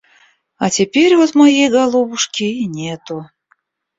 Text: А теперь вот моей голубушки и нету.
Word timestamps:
А 0.57 0.71
теперь 0.71 1.15
вот 1.15 1.35
моей 1.35 1.69
голубушки 1.69 2.41
и 2.41 2.65
нету. 2.65 3.27